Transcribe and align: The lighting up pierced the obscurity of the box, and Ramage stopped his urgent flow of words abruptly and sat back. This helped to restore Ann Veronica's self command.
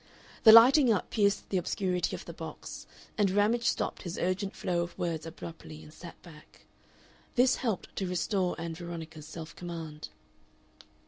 The 0.45 0.51
lighting 0.51 0.91
up 0.91 1.11
pierced 1.11 1.51
the 1.51 1.57
obscurity 1.59 2.15
of 2.15 2.25
the 2.25 2.33
box, 2.33 2.87
and 3.19 3.29
Ramage 3.29 3.67
stopped 3.67 4.01
his 4.01 4.17
urgent 4.17 4.55
flow 4.55 4.81
of 4.81 4.97
words 4.97 5.27
abruptly 5.27 5.83
and 5.83 5.93
sat 5.93 6.19
back. 6.23 6.65
This 7.35 7.57
helped 7.57 7.95
to 7.97 8.07
restore 8.07 8.59
Ann 8.59 8.73
Veronica's 8.73 9.27
self 9.27 9.55
command. 9.55 10.09